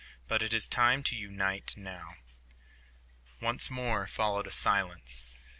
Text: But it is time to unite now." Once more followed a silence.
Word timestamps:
But 0.27 0.41
it 0.41 0.51
is 0.51 0.67
time 0.67 1.03
to 1.03 1.15
unite 1.15 1.77
now." 1.77 2.15
Once 3.39 3.69
more 3.69 4.07
followed 4.07 4.47
a 4.47 4.51
silence. 4.51 5.27